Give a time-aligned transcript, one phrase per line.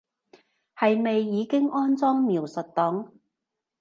[0.75, 3.09] 係咪已經安裝描述檔